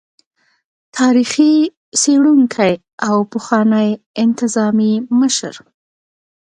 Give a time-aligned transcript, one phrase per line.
[0.97, 1.33] تاريخ
[2.01, 2.73] څيړونکي
[3.07, 3.89] او پخواني
[4.23, 5.55] انتظامي مشر